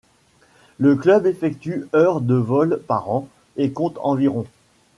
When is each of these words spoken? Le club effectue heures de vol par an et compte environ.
Le 0.79 0.95
club 0.95 1.27
effectue 1.27 1.85
heures 1.93 2.21
de 2.21 2.33
vol 2.33 2.81
par 2.87 3.11
an 3.11 3.27
et 3.55 3.69
compte 3.71 3.99
environ. 4.01 4.47